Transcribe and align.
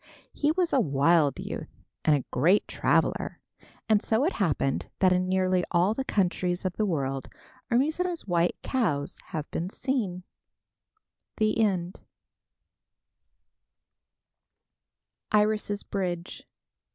He 0.33 0.51
was 0.53 0.73
a 0.73 0.79
wild 0.79 1.39
youth 1.39 1.69
and 2.03 2.15
a 2.15 2.25
great 2.31 2.67
traveler, 2.67 3.39
and 3.87 4.01
so 4.01 4.25
it 4.25 4.31
happens 4.31 4.85
that 4.97 5.13
in 5.13 5.29
nearly 5.29 5.63
all 5.69 5.93
the 5.93 6.03
countries 6.03 6.65
of 6.65 6.73
the 6.73 6.87
world 6.87 7.29
Hermes 7.69 7.99
and 7.99 8.09
his 8.09 8.25
white 8.25 8.55
cows 8.63 9.19
have 9.25 9.45
been 9.51 9.69
seen. 9.69 10.23
IRIS' 15.31 15.83
BRIDGE. 15.83 16.47